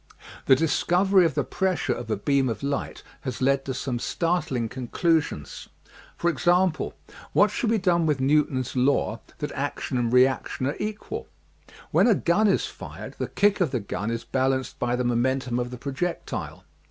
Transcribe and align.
The 0.47 0.55
discovery 0.55 1.25
of 1.25 1.35
the 1.35 1.43
pressure 1.43 1.93
of 1.93 2.09
a 2.09 2.17
beam 2.17 2.49
of 2.49 2.63
light 2.63 3.03
has 3.19 3.39
led 3.39 3.65
to 3.65 3.73
some 3.75 3.99
startling 3.99 4.67
conclusions. 4.67 5.69
For 6.17 6.27
example, 6.31 6.95
what 7.33 7.51
shall 7.51 7.69
be 7.69 7.77
done 7.77 8.07
with 8.07 8.19
Newton's 8.19 8.75
law 8.75 9.19
that 9.37 9.51
action 9.51 9.99
and 9.99 10.11
reaction 10.11 10.65
are 10.65 10.75
equal? 10.79 11.27
When 11.91 12.07
a 12.07 12.15
gun 12.15 12.47
is 12.47 12.65
fired 12.65 13.13
the 13.19 13.27
kick 13.27 13.61
of 13.61 13.69
the 13.69 13.79
gun 13.79 14.09
is 14.09 14.23
balanced 14.23 14.79
by 14.79 14.95
the 14.95 15.03
momentum 15.03 15.59
of 15.59 15.69
the 15.69 15.77
projec 15.77 16.25
tile. 16.25 16.63